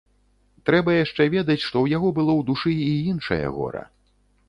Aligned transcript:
Трэба 0.69 0.95
яшчэ 0.95 1.27
ведаць, 1.35 1.59
што 1.67 1.73
ў 1.81 1.87
яго 1.99 2.09
было 2.19 2.33
ў 2.41 2.51
душы 2.51 2.71
і 2.89 2.91
іншае 3.15 3.43
гора. 3.61 3.89